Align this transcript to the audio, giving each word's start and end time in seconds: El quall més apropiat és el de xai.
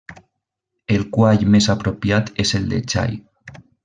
El 0.95 1.03
quall 1.17 1.45
més 1.57 1.67
apropiat 1.75 2.31
és 2.45 2.55
el 2.61 2.65
de 2.73 2.81
xai. 2.95 3.15